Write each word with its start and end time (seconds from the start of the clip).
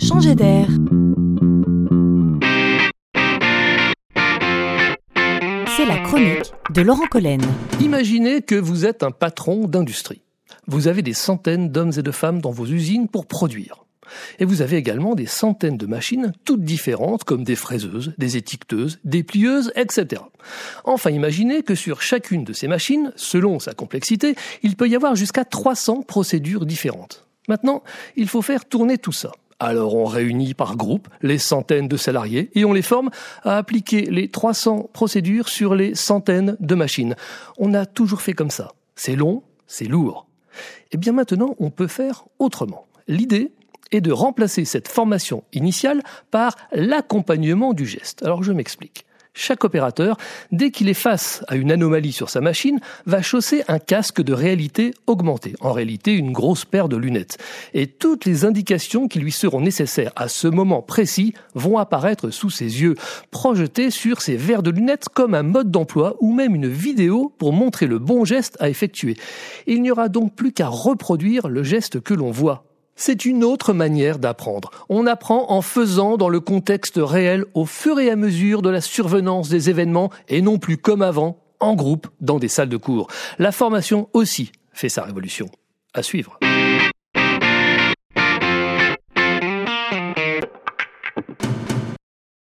Changer 0.00 0.34
d'air. 0.34 0.66
C'est 5.76 5.84
la 5.84 5.98
chronique 5.98 6.52
de 6.70 6.80
Laurent 6.80 7.06
Collen. 7.06 7.42
Imaginez 7.80 8.40
que 8.40 8.54
vous 8.54 8.86
êtes 8.86 9.02
un 9.02 9.10
patron 9.10 9.66
d'industrie. 9.66 10.22
Vous 10.66 10.88
avez 10.88 11.02
des 11.02 11.12
centaines 11.12 11.68
d'hommes 11.70 11.92
et 11.98 12.02
de 12.02 12.10
femmes 12.10 12.40
dans 12.40 12.50
vos 12.50 12.64
usines 12.64 13.08
pour 13.08 13.26
produire. 13.26 13.84
Et 14.38 14.46
vous 14.46 14.62
avez 14.62 14.78
également 14.78 15.14
des 15.14 15.26
centaines 15.26 15.76
de 15.76 15.86
machines, 15.86 16.32
toutes 16.46 16.64
différentes, 16.64 17.24
comme 17.24 17.44
des 17.44 17.54
fraiseuses, 17.54 18.14
des 18.16 18.38
étiqueteuses, 18.38 19.00
des 19.04 19.22
plieuses, 19.22 19.70
etc. 19.76 20.22
Enfin, 20.84 21.10
imaginez 21.10 21.62
que 21.62 21.74
sur 21.74 22.00
chacune 22.00 22.44
de 22.44 22.54
ces 22.54 22.68
machines, 22.68 23.12
selon 23.16 23.58
sa 23.58 23.74
complexité, 23.74 24.34
il 24.62 24.76
peut 24.76 24.88
y 24.88 24.96
avoir 24.96 25.14
jusqu'à 25.14 25.44
300 25.44 26.02
procédures 26.02 26.64
différentes. 26.64 27.26
Maintenant, 27.48 27.82
il 28.16 28.28
faut 28.28 28.42
faire 28.42 28.64
tourner 28.64 28.96
tout 28.96 29.12
ça. 29.12 29.32
Alors 29.60 29.94
on 29.94 30.06
réunit 30.06 30.54
par 30.54 30.76
groupe 30.76 31.08
les 31.22 31.38
centaines 31.38 31.86
de 31.86 31.96
salariés 31.96 32.50
et 32.54 32.64
on 32.64 32.72
les 32.72 32.82
forme 32.82 33.10
à 33.44 33.58
appliquer 33.58 34.02
les 34.02 34.28
300 34.28 34.90
procédures 34.92 35.48
sur 35.48 35.74
les 35.74 35.94
centaines 35.94 36.56
de 36.58 36.74
machines. 36.74 37.14
On 37.58 37.74
a 37.74 37.86
toujours 37.86 38.22
fait 38.22 38.32
comme 38.32 38.50
ça. 38.50 38.72
C'est 38.96 39.16
long, 39.16 39.42
c'est 39.66 39.84
lourd. 39.84 40.26
Et 40.90 40.94
eh 40.94 40.96
bien 40.96 41.12
maintenant, 41.12 41.54
on 41.58 41.70
peut 41.70 41.86
faire 41.86 42.24
autrement. 42.38 42.86
L'idée, 43.06 43.52
est 43.90 44.00
de 44.00 44.12
remplacer 44.12 44.64
cette 44.64 44.88
formation 44.88 45.44
initiale 45.52 46.02
par 46.30 46.56
l'accompagnement 46.72 47.72
du 47.72 47.86
geste. 47.86 48.22
Alors 48.22 48.42
je 48.42 48.52
m'explique. 48.52 49.04
Chaque 49.32 49.64
opérateur, 49.64 50.16
dès 50.50 50.70
qu'il 50.70 50.88
est 50.88 50.94
face 50.94 51.44
à 51.46 51.56
une 51.56 51.70
anomalie 51.70 52.12
sur 52.12 52.30
sa 52.30 52.40
machine, 52.40 52.80
va 53.06 53.22
chausser 53.22 53.62
un 53.68 53.78
casque 53.78 54.22
de 54.22 54.32
réalité 54.32 54.92
augmentée, 55.06 55.54
en 55.60 55.72
réalité 55.72 56.12
une 56.12 56.32
grosse 56.32 56.64
paire 56.64 56.88
de 56.88 56.96
lunettes. 56.96 57.38
Et 57.72 57.86
toutes 57.86 58.24
les 58.24 58.44
indications 58.44 59.06
qui 59.06 59.20
lui 59.20 59.32
seront 59.32 59.60
nécessaires 59.60 60.12
à 60.16 60.28
ce 60.28 60.48
moment 60.48 60.82
précis 60.82 61.32
vont 61.54 61.78
apparaître 61.78 62.30
sous 62.30 62.50
ses 62.50 62.82
yeux, 62.82 62.96
projetées 63.30 63.90
sur 63.90 64.20
ses 64.20 64.36
verres 64.36 64.64
de 64.64 64.70
lunettes 64.70 65.08
comme 65.08 65.34
un 65.34 65.44
mode 65.44 65.70
d'emploi 65.70 66.16
ou 66.20 66.32
même 66.32 66.54
une 66.54 66.68
vidéo 66.68 67.32
pour 67.38 67.52
montrer 67.52 67.86
le 67.86 67.98
bon 67.98 68.24
geste 68.24 68.56
à 68.60 68.68
effectuer. 68.68 69.16
Il 69.66 69.80
n'y 69.82 69.90
aura 69.90 70.08
donc 70.08 70.34
plus 70.34 70.52
qu'à 70.52 70.68
reproduire 70.68 71.48
le 71.48 71.62
geste 71.62 72.00
que 72.00 72.14
l'on 72.14 72.30
voit 72.30 72.69
c'est 72.96 73.24
une 73.24 73.44
autre 73.44 73.72
manière 73.72 74.18
d'apprendre. 74.18 74.70
On 74.88 75.06
apprend 75.06 75.50
en 75.50 75.62
faisant 75.62 76.16
dans 76.16 76.28
le 76.28 76.40
contexte 76.40 76.98
réel 77.02 77.44
au 77.54 77.64
fur 77.64 77.98
et 77.98 78.10
à 78.10 78.16
mesure 78.16 78.62
de 78.62 78.70
la 78.70 78.80
survenance 78.80 79.48
des 79.48 79.70
événements 79.70 80.10
et 80.28 80.42
non 80.42 80.58
plus 80.58 80.76
comme 80.76 81.02
avant, 81.02 81.38
en 81.60 81.74
groupe, 81.74 82.08
dans 82.20 82.38
des 82.38 82.48
salles 82.48 82.68
de 82.68 82.76
cours. 82.76 83.08
La 83.38 83.52
formation 83.52 84.08
aussi 84.12 84.52
fait 84.72 84.88
sa 84.88 85.02
révolution. 85.02 85.48
À 85.94 86.02
suivre. 86.02 86.38